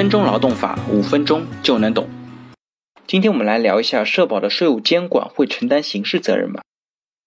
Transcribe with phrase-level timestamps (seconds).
[0.00, 2.08] 分钟劳动法，五分钟就能懂。
[3.06, 6.62] 今天我们来聊一下社保的税务监管会承担刑事责任吗？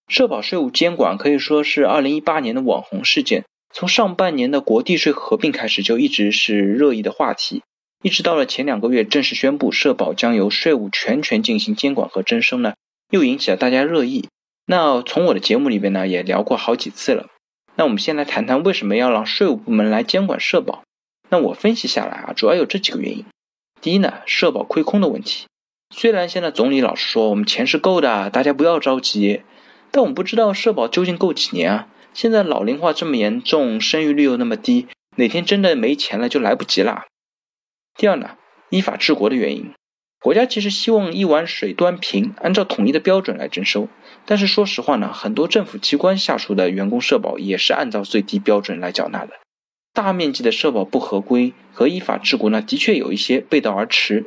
[0.07, 7.61] 社保税务监管可以说是二零一八年的网红事件，从上半年的国地税合并开始就一直是热议的话题，
[8.01, 12.73] 一直到了前两个月正式宣布社保将由税务全权进行监管和征收呢，
[13.11, 14.27] 又引起了大家热议。
[14.65, 17.27] 那从我的节目里边呢也聊过好几次了。
[17.75, 20.81] 那我们先来谈谈为什么要让税务部门来监管社保。
[21.33, 23.25] 那我分析下来啊，主要有这几个原因。
[23.81, 25.47] 第一呢，社保亏空的问题。
[25.89, 29.41] 虽然现在总理老是说我们钱是够的，大家不要着急，
[29.89, 31.87] 但我们不知道社保究竟够几年啊？
[32.13, 37.05] 现在老龄化这么严重，生育率又那么低，哪天真的没钱了就来不及了。
[37.97, 38.37] 第二呢，
[38.69, 39.73] 依法治国的原因。
[40.21, 43.87] 国家其实希望一碗水端平，按照统一的标准来征收。
[44.27, 49.33] 但是说实话呢，很多政府机关下属的员工社保也是按照最低标准来缴纳的。
[49.93, 54.25] 大面积的社保不合规和依法治国呢，的确有一些背道而驰。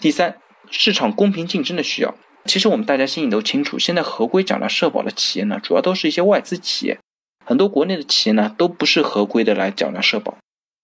[0.00, 0.38] 第三，
[0.70, 2.14] 市场公平竞争的需要。
[2.44, 6.98] 其实我们大家心里都清楚，现在合规缴纳社保的企业呢，主要都是一些外资企业，
[7.44, 10.36] 很多国内的企业呢，都不是合规的来缴纳社保。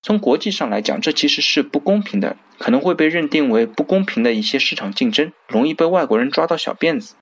[0.03, 7.15] 从国际上来讲，这其实是不公平的，可能会被认定为不公平的一些市场竞争，容易被外国人抓到小辫子。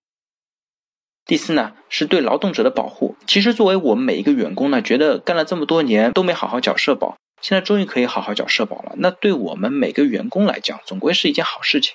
[1.28, 3.14] 第四呢，是对劳动者的保护。
[3.26, 8.94] 其实作为我们每一个员工呢，觉得干了这么多年都没好好缴社保，现在终于可以好好缴社保了。
[8.96, 11.94] 那对我们每个员工来讲，总归是一件好事情。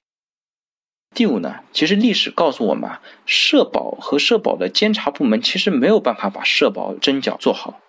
[1.16, 7.80] 第五呢，其实历史告诉我们啊，社保和社保的监察部门其实没有办法把社保征缴做好，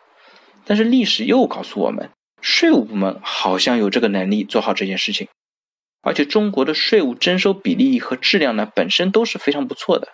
[0.65, 2.09] 但是历史又告诉我们，
[2.41, 5.29] 税务部门好像有这个能力做好这件事情。
[6.01, 10.09] 而且中国的税务征收比例和质量呢，本身都是非常不错的。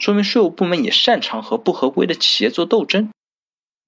[0.00, 3.10] 说明税务部门也擅长和不合规的企业做斗争。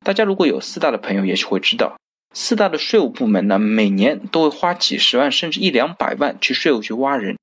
[0.04, 1.96] 大家如果有四大的朋友，也许会知道，
[2.34, 7.38] 四大的税务部门呢，每年都会花几十万甚至一两百万去税务局挖人。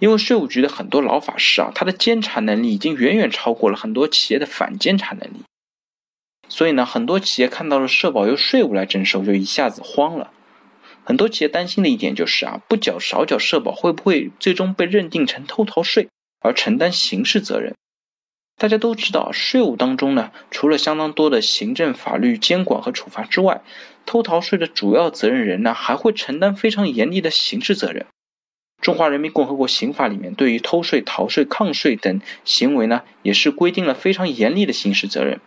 [0.00, 5.44] 因为税务局的很多老法师啊，他的监察能力已经远远超过了很多企业的反监察能力。
[6.48, 10.32] 所以呢，很多企业看到了社保由税务来征收，就一下子慌了。
[11.04, 16.08] 很多企业担心的一点就是啊，不缴少缴社保会不会最终被认定成偷逃税
[16.40, 17.72] 而承担刑事责任？
[18.56, 23.62] 大家都知道，税务当中呢，除了相当多的行政法律监管和处罚之外，
[24.06, 28.06] 偷逃税的主要责任人呢，还会承担非常严厉的刑事责任。
[28.80, 35.40] 中华人民共和国刑法里面对于偷税、逃税、抗税等行为呢，也是规定了非常严厉的刑事责任。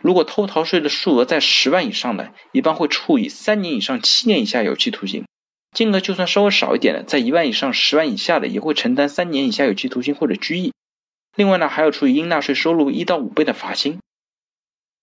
[0.00, 5.22] 如果偷逃税的数额在十万以上的，一般会处以三年以上七年以下有期徒刑；
[5.74, 10.72] 金额就算稍微少一点的，在一万以上十万以下的，也会承担三年以下有期徒刑或者拘役。
[11.36, 13.98] 另外呢，还要处以应纳税收入一到五倍的罚金。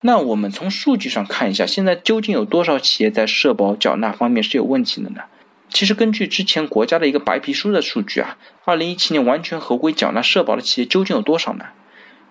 [0.01, 5.21] 那我们从数据上看一下，现在究竟有多少企业在社保缴纳方面是有问题的呢？
[5.69, 11.65] 其实根据之前国家的一个白皮书的数据啊，二零一七年完全合规缴纳社保的企业究竟有多少呢？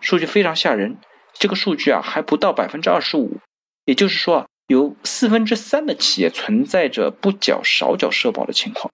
[0.00, 0.98] 数据非常吓人，
[1.32, 3.38] 这个数据啊还不到百分之二十五，
[3.84, 8.92] 也就是说，有四分之三的企业存在着不缴少缴社保的情况。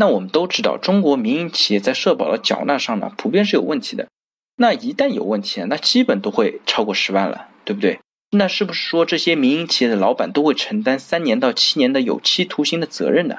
[0.00, 4.06] 那我们都知道，中国民营企业在社保的缴纳上呢，普遍是有问题的。
[4.56, 7.98] 那一旦有问题，那基本都会超过十万了，对不对？
[8.30, 13.38] 那是不是说这些民营企业的老板都会承担三年到七年的有期徒刑的责任呢？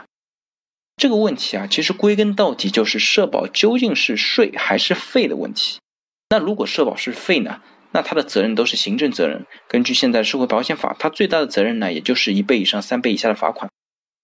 [0.98, 5.80] 这个问题啊，其实归根到底就是社保究竟是税还是费的问题。
[6.30, 9.46] 那如果社保是费呢，那它的责任都是行政责任。
[9.70, 13.72] 根据现在社会保险法，它最大的责任呢，也就是一倍以上三倍以下的罚款。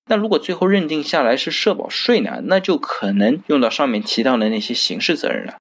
[0.07, 5.55] 那如果最后认定下来是社保税呢，那就可能用到上面提到的那些刑事责任了。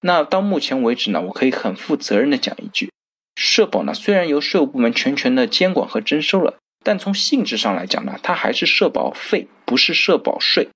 [0.00, 2.92] 那到目前为止呢，我可以很负责任的讲一句，
[3.34, 10.68] 社保呢虽然由税务部门全权的监管和征收了，但从性质上来讲呢，它还是社保费，不是社保税。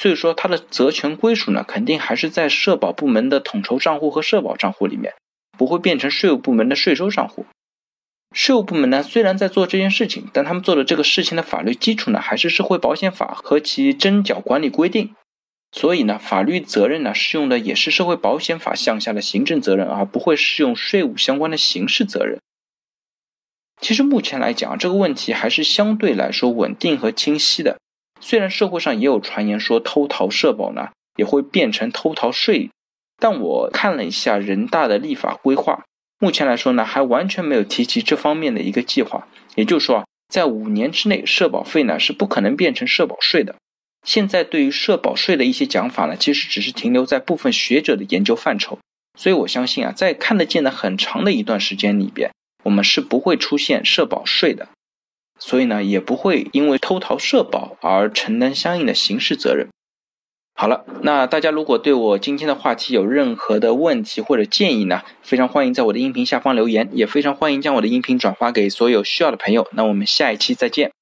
[0.00, 5.12] 所以说它的责权归属呢，肯定还是在社保部门的统筹账户和社保账户里面，
[5.58, 7.44] 不会变成税务部门的税收账户。
[8.32, 15.14] 税务部门呢，虽然在做这件事情，但他们做的这个事情的法律基础呢，还是社会保险法和其征缴管理规定。
[15.70, 22.38] 所以呢，法律责任呢，适用的也是社会保险法项下的行政责任，而不会适用税务相关的刑事责任。
[23.80, 27.78] 其实目前来讲，这个问题还是相对来说稳定和清晰的。
[28.20, 32.70] 虽然社会上也有传言说偷逃社保呢，也会变成偷逃税，
[33.18, 35.84] 但我看了一下人大的立法规划。
[36.22, 39.26] 目前来说呢，还完全没有提及这方面的一个计划。
[39.56, 43.56] 也就是说，在五年之内，社保费呢是不可能变成社保税的。
[44.06, 48.78] 现在对于社保税的一些讲法呢，其实只是停留在部分学者的研究范畴。
[49.18, 52.30] 所以我相信啊，在看得见的很长的一段时间里边，
[52.62, 54.68] 我们是不会出现社保税的。
[55.40, 59.66] 所以呢，也不会因为偷逃社保而承担相应的刑事责任。
[60.54, 69.66] 好了，那大家如果对我今天的话题有任何的问题或者建议呢，非常欢迎在我的音频下方留言，也非常欢迎将我的音频转发给所有需要的朋友。
[69.72, 70.92] 那我们下一期再见。